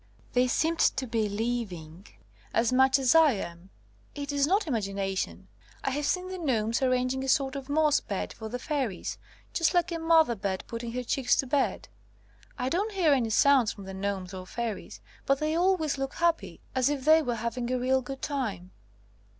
They 0.33 0.47
seemed 0.47 0.79
to 0.79 1.05
be 1.05 1.29
living 1.29 2.07
as 2.55 2.73
much 2.73 2.97
as 2.97 3.13
I 3.13 3.33
am. 3.33 3.69
It 4.15 4.31
is 4.31 4.47
not 4.47 4.65
imagination. 4.65 5.47
I 5.83 5.91
have 5.91 6.07
seen 6.07 6.29
the 6.29 6.39
gnomes 6.39 6.81
arranging 6.81 7.23
a 7.23 7.29
sort 7.29 7.55
of 7.55 7.67
mo^s 7.67 8.03
bed 8.07 8.33
for 8.33 8.49
the 8.49 8.57
fairies, 8.57 9.19
just 9.53 9.75
like 9.75 9.91
a 9.91 9.99
mother 9.99 10.33
bird 10.33 10.63
putting 10.65 10.93
her 10.93 11.03
chicks 11.03 11.35
to 11.35 11.45
bed. 11.45 11.87
I 12.57 12.67
don't 12.67 12.93
hear 12.93 13.13
any 13.13 13.29
sounds 13.29 13.71
from 13.71 13.83
the 13.83 13.93
gnomes 13.93 14.33
or 14.33 14.47
fairies, 14.47 15.01
but 15.27 15.39
they 15.39 15.53
always 15.55 15.99
look 15.99 16.15
happy, 16.15 16.61
as 16.73 16.89
if 16.89 17.05
they 17.05 17.21
were 17.21 17.35
having 17.35 17.69
a 17.71 17.77
real 17.77 18.01
good 18.01 18.23
time. 18.23 18.71